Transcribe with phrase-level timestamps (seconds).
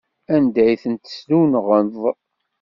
[0.35, 1.95] Anda ay tent-tessunɣeḍ?